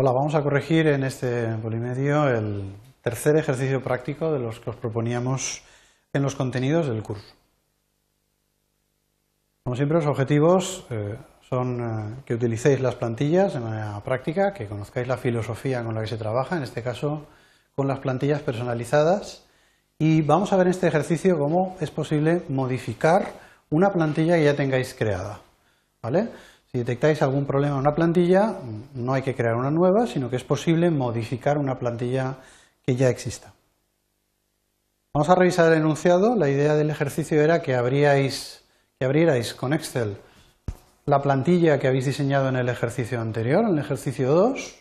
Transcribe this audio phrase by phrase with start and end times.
[0.00, 4.76] Hola, vamos a corregir en este polimedio el tercer ejercicio práctico de los que os
[4.76, 5.64] proponíamos
[6.12, 7.34] en los contenidos del curso.
[9.64, 14.68] Como siempre, los objetivos eh, son eh, que utilicéis las plantillas de manera práctica, que
[14.68, 17.26] conozcáis la filosofía con la que se trabaja, en este caso
[17.74, 19.46] con las plantillas personalizadas,
[19.98, 23.32] y vamos a ver en este ejercicio cómo es posible modificar
[23.68, 25.40] una plantilla que ya tengáis creada.
[26.00, 26.28] ¿vale?
[26.70, 28.54] Si detectáis algún problema en una plantilla,
[28.94, 32.36] no hay que crear una nueva, sino que es posible modificar una plantilla
[32.82, 33.54] que ya exista.
[35.14, 36.36] Vamos a revisar el enunciado.
[36.36, 40.18] La idea del ejercicio era que, que abrierais con Excel
[41.08, 44.76] la plantilla que habéis diseñado en el ejercicio anterior, en el ejercicio 2,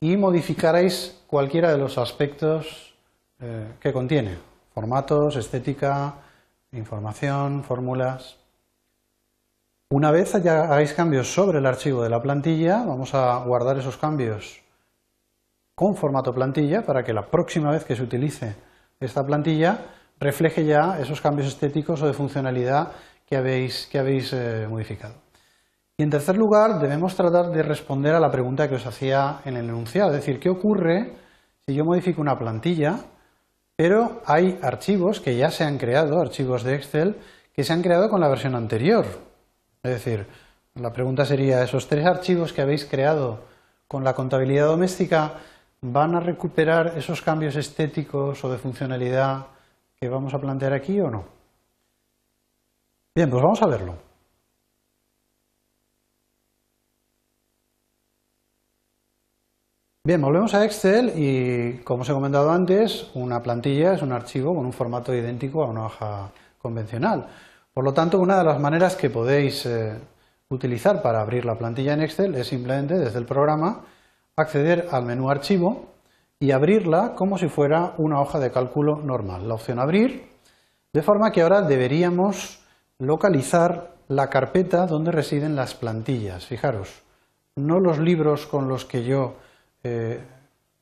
[0.00, 2.94] y modificarais cualquiera de los aspectos
[3.40, 4.38] eh, que contiene,
[4.72, 6.14] formatos, estética,
[6.72, 8.38] información, fórmulas.
[9.92, 13.96] Una vez ya hagáis cambios sobre el archivo de la plantilla, vamos a guardar esos
[13.96, 14.62] cambios
[15.74, 18.54] con formato plantilla para que la próxima vez que se utilice
[19.00, 19.78] esta plantilla
[20.20, 22.92] refleje ya esos cambios estéticos o de funcionalidad
[23.26, 25.14] que habéis, que habéis eh, modificado.
[25.96, 29.56] Y en tercer lugar, debemos tratar de responder a la pregunta que os hacía en
[29.56, 31.16] el enunciado, es decir, ¿qué ocurre
[31.66, 33.00] si yo modifico una plantilla,
[33.74, 37.16] pero hay archivos que ya se han creado, archivos de Excel,
[37.52, 39.29] que se han creado con la versión anterior,
[39.82, 40.26] es decir,
[40.74, 43.40] la pregunta sería, ¿esos tres archivos que habéis creado
[43.88, 45.34] con la contabilidad doméstica
[45.80, 49.46] van a recuperar esos cambios estéticos o de funcionalidad
[49.98, 51.24] que vamos a plantear aquí o no?
[53.14, 54.10] Bien, pues vamos a verlo.
[60.04, 64.54] Bien, volvemos a Excel y, como os he comentado antes, una plantilla es un archivo
[64.54, 67.28] con un formato idéntico a una hoja convencional.
[67.72, 69.96] Por lo tanto, una de las maneras que podéis eh,
[70.48, 73.82] utilizar para abrir la plantilla en Excel es simplemente desde el programa
[74.36, 75.86] acceder al menú Archivo
[76.40, 79.46] y abrirla como si fuera una hoja de cálculo normal.
[79.46, 80.28] La opción Abrir,
[80.92, 82.60] de forma que ahora deberíamos
[82.98, 86.46] localizar la carpeta donde residen las plantillas.
[86.46, 87.02] Fijaros,
[87.54, 89.34] no los libros con los que yo
[89.84, 90.20] eh,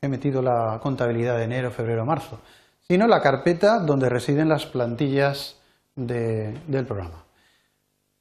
[0.01, 2.39] he metido la contabilidad de enero, febrero, marzo,
[2.81, 5.58] sino la carpeta donde residen las plantillas
[5.99, 7.25] del programa.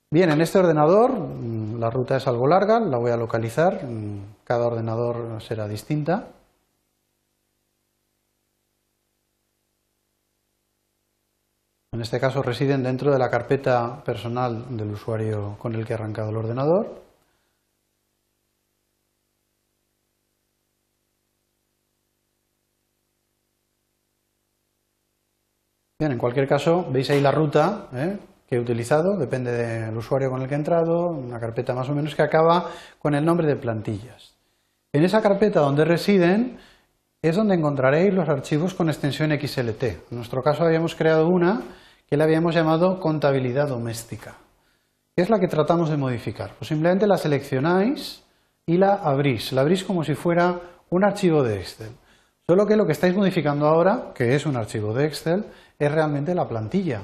[0.10, 4.36] Bien, en este ordenador mm, la ruta es algo larga, la voy a localizar, mm,
[4.44, 6.30] cada ordenador será distinta.
[11.92, 15.98] En este caso residen dentro de la carpeta personal del usuario con el que ha
[15.98, 17.07] arrancado el ordenador.
[26.00, 28.20] Bien, en cualquier caso, veis ahí la ruta ¿eh?
[28.48, 31.96] que he utilizado, depende del usuario con el que he entrado, una carpeta más o
[31.96, 32.70] menos que acaba
[33.00, 34.36] con el nombre de plantillas.
[34.94, 36.60] En esa carpeta donde residen
[37.24, 39.84] es donde encontraréis los archivos con extensión XLT.
[39.84, 41.64] En nuestro caso habíamos creado una
[42.08, 44.36] que le habíamos llamado contabilidad doméstica.
[45.16, 46.52] ¿Qué es la que tratamos de modificar?
[46.60, 48.24] Pues simplemente la seleccionáis
[48.68, 49.52] y la abrís.
[49.52, 50.60] La abrís como si fuera
[50.92, 51.90] un archivo de Excel.
[52.46, 55.44] Solo que lo que estáis modificando ahora, que es un archivo de Excel,
[55.80, 57.02] es realmente la plantilla.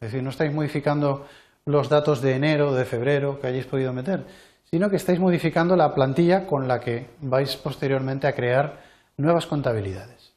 [0.00, 1.26] Es decir, no estáis modificando
[1.64, 4.24] los datos de enero, de febrero que hayáis podido meter,
[4.64, 8.80] sino que estáis modificando la plantilla con la que vais posteriormente a crear
[9.16, 10.32] nuevas contabilidades.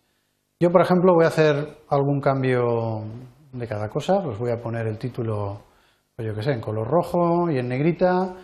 [0.60, 3.04] Yo, por ejemplo, voy a hacer algún cambio
[3.54, 5.62] de cada cosa, pues voy a poner el título,
[6.16, 8.36] pues yo que sé, en color rojo y en negrita,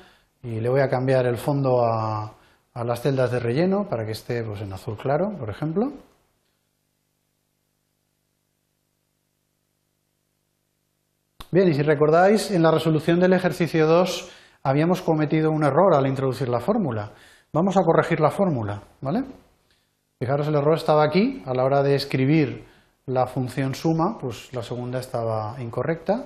[0.42, 2.34] y le voy a cambiar el fondo a,
[2.74, 5.92] a las celdas de relleno para que esté pues, en azul claro, por ejemplo.
[11.56, 14.30] Bien, y si recordáis, en la resolución del ejercicio 2
[14.62, 17.14] habíamos cometido un error al introducir la fórmula.
[17.54, 19.24] Vamos a corregir la fórmula, ¿vale?
[20.20, 22.66] Fijaros, el error estaba aquí, a la hora de escribir
[23.06, 26.26] la función suma, pues la segunda estaba incorrecta.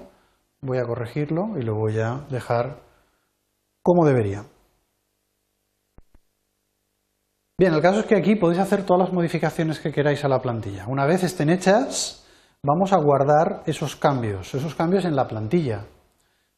[0.61, 2.79] Voy a corregirlo y lo voy a dejar
[3.83, 4.45] como debería.
[7.55, 10.41] Bien, el caso es que aquí podéis hacer todas las modificaciones que queráis a la
[10.41, 10.87] plantilla.
[10.87, 12.18] Una vez estén hechas,
[12.63, 15.85] vamos a guardar esos cambios, esos cambios en la plantilla.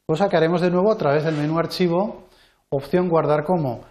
[0.06, 2.24] Cosa que haremos de nuevo a través del menú archivo,
[2.70, 3.82] opción guardar como.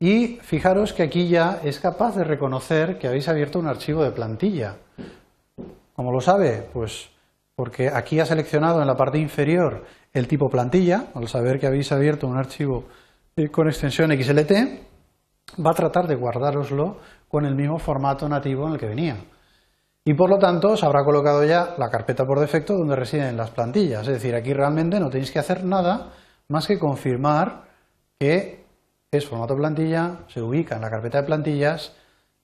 [0.00, 4.12] Y fijaros que aquí ya es capaz de reconocer que habéis abierto un archivo de
[4.12, 4.76] plantilla.
[5.94, 6.66] ¿Cómo lo sabe?
[6.72, 7.10] Pues
[7.54, 11.90] porque aquí ha seleccionado en la parte inferior el tipo plantilla, al saber que habéis
[11.90, 12.84] abierto un archivo
[13.50, 14.52] con extensión XLT,
[15.64, 16.98] va a tratar de guardároslo
[17.28, 19.16] con el mismo formato nativo en el que venía
[20.08, 23.50] y por lo tanto se habrá colocado ya la carpeta por defecto donde residen las
[23.50, 24.08] plantillas.
[24.08, 26.14] Es decir, aquí realmente no tenéis que hacer nada
[26.48, 27.64] más que confirmar
[28.18, 28.64] que
[29.10, 31.94] es formato plantilla, se ubica en la carpeta de plantillas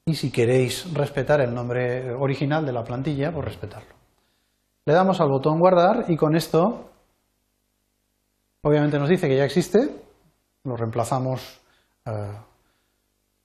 [0.05, 3.95] y si queréis respetar el nombre original de la plantilla, pues respetarlo.
[4.85, 6.91] Le damos al botón guardar y con esto
[8.61, 9.89] obviamente nos dice que ya existe,
[10.65, 11.63] lo reemplazamos
[12.05, 12.11] eh,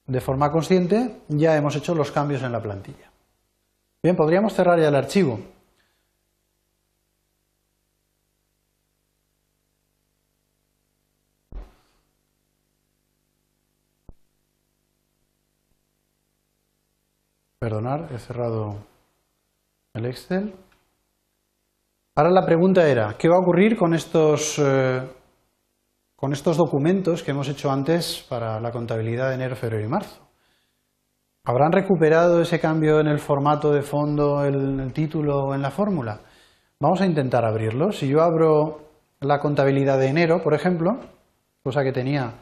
[0.08, 3.09] de forma consciente, ya hemos hecho los cambios en la plantilla.
[4.02, 5.40] Bien, podríamos cerrar ya el archivo.
[17.60, 18.78] Perdonar, he cerrado
[19.94, 20.56] el Excel.
[22.16, 25.02] Ahora la pregunta era, ¿qué va a ocurrir con estos, eh,
[26.16, 30.29] con estos documentos que hemos hecho antes para la contabilidad de enero, febrero y marzo?
[31.50, 35.72] ¿Habrán recuperado ese cambio en el formato de fondo, el, el título o en la
[35.72, 36.20] fórmula?
[36.80, 37.92] Vamos a intentar abrirlo.
[37.92, 38.82] Si yo abro
[39.20, 41.00] la contabilidad de enero, por ejemplo,
[41.64, 42.36] cosa que tenía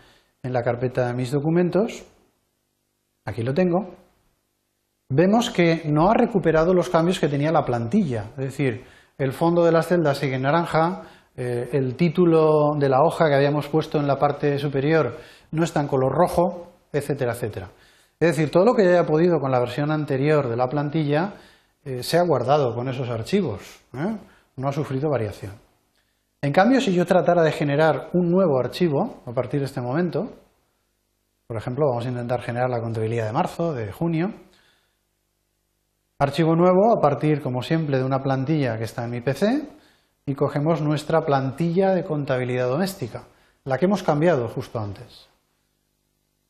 [0.44, 2.06] en la carpeta de mis documentos,
[3.24, 3.96] aquí lo tengo,
[5.08, 8.32] vemos que no ha recuperado los cambios que tenía la plantilla.
[8.32, 8.84] Es decir,
[9.18, 11.04] el fondo de las celdas sigue en naranja,
[11.38, 15.16] eh, el título de la hoja que habíamos puesto en la parte superior
[15.52, 17.70] no está en color rojo, etcétera, etcétera.
[18.20, 21.34] Es decir, todo lo que haya podido con la versión anterior de la plantilla
[21.86, 24.18] eh, se ha guardado con esos archivos, ¿eh?
[24.56, 25.54] no ha sufrido variación.
[26.42, 30.32] En cambio, si yo tratara de generar un nuevo archivo a partir de este momento,
[31.46, 34.34] por ejemplo, vamos a intentar generar la contabilidad de marzo, de junio,
[36.20, 39.70] Archivo nuevo a partir, como siempre, de una plantilla que está en mi PC
[40.26, 43.26] y cogemos nuestra plantilla de contabilidad doméstica,
[43.66, 45.30] la que hemos cambiado justo antes.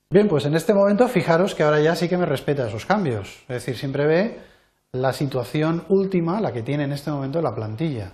[0.10, 3.42] Bien, pues en este momento fijaros que ahora ya sí que me respeta esos cambios,
[3.42, 4.40] es decir, siempre ve
[4.94, 8.14] la situación última, la que tiene en este momento la plantilla.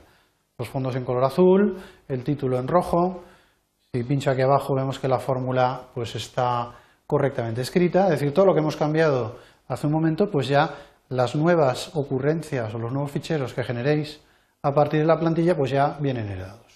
[0.57, 3.23] Los fondos en color azul, el título en rojo,
[3.91, 6.71] si pincho aquí abajo vemos que la fórmula pues está
[7.05, 9.37] correctamente escrita, es decir, todo lo que hemos cambiado
[9.67, 10.71] hace un momento pues ya
[11.09, 14.19] las nuevas ocurrencias o los nuevos ficheros que generéis
[14.63, 16.72] a partir de la plantilla pues ya vienen heredados.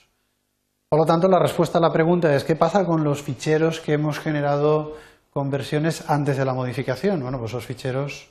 [0.89, 3.94] Por lo tanto, la respuesta a la pregunta es ¿qué pasa con los ficheros que
[3.94, 4.95] hemos generado
[5.31, 7.22] con versiones antes de la modificación?
[7.22, 8.30] Bueno, pues esos ficheros,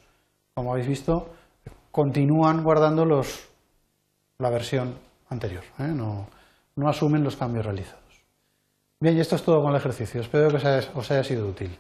[0.55, 1.29] como habéis visto,
[1.93, 3.05] continúan guardando
[4.39, 4.95] la versión
[5.29, 5.89] anterior, ¿eh?
[5.89, 6.29] no,
[6.77, 8.01] no asumen los cambios realizados.
[9.01, 10.23] Bien, y esto es todo con el ejercicio.
[10.23, 10.57] Espero que
[10.95, 11.79] os haya sido útil.